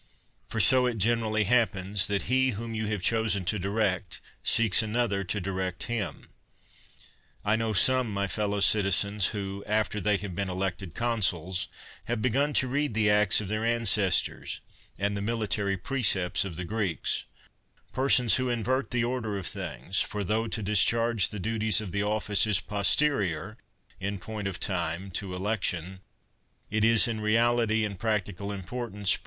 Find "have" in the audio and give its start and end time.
2.87-3.03, 10.17-10.33, 12.05-12.19